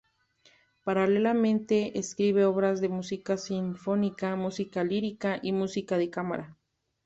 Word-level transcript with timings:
Paralelamente, 0.83 1.99
escribe 1.99 2.43
obras 2.45 2.81
de 2.81 2.89
música 2.89 3.37
sinfónica, 3.37 4.35
música 4.35 4.83
lírica 4.83 5.37
y 5.43 5.51
música 5.51 5.99
de 5.99 6.09
cámara. 6.09 6.57